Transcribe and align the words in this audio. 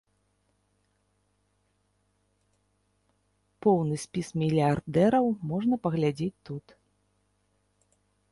Поўны 3.65 3.99
спіс 4.03 4.33
мільярдэраў 4.43 5.25
можна 5.51 5.75
паглядзець 5.83 6.33
тут. 6.49 6.65